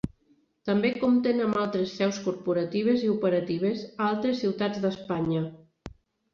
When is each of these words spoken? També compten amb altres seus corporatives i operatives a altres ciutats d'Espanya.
També 0.69 0.89
compten 1.03 1.43
amb 1.47 1.59
altres 1.65 1.93
seus 1.99 2.17
corporatives 2.29 3.05
i 3.09 3.13
operatives 3.13 3.87
a 3.91 4.03
altres 4.09 4.43
ciutats 4.43 4.85
d'Espanya. 4.89 5.47